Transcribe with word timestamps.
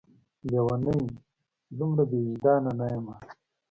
لېونۍ! 0.51 1.01
دومره 1.77 2.03
بې 2.09 2.19
وجدان 2.27 2.61
نه 2.77 2.85
یمه 2.93 3.15